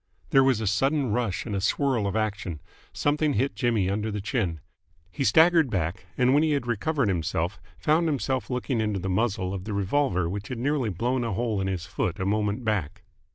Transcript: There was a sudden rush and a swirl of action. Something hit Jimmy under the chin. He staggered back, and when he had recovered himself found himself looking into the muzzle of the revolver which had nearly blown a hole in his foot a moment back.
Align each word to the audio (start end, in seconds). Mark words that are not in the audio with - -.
There 0.31 0.43
was 0.43 0.59
a 0.59 0.65
sudden 0.65 1.11
rush 1.11 1.45
and 1.45 1.55
a 1.55 1.61
swirl 1.61 2.07
of 2.07 2.15
action. 2.15 2.59
Something 2.91 3.33
hit 3.33 3.55
Jimmy 3.55 3.87
under 3.87 4.09
the 4.09 4.19
chin. 4.19 4.59
He 5.11 5.23
staggered 5.23 5.69
back, 5.69 6.07
and 6.17 6.33
when 6.33 6.41
he 6.41 6.53
had 6.53 6.65
recovered 6.65 7.07
himself 7.07 7.61
found 7.77 8.07
himself 8.07 8.49
looking 8.49 8.81
into 8.81 8.97
the 8.99 9.09
muzzle 9.11 9.53
of 9.53 9.65
the 9.65 9.73
revolver 9.73 10.27
which 10.27 10.47
had 10.47 10.57
nearly 10.57 10.89
blown 10.89 11.23
a 11.23 11.33
hole 11.33 11.61
in 11.61 11.67
his 11.67 11.85
foot 11.85 12.19
a 12.19 12.25
moment 12.25 12.65
back. 12.65 13.03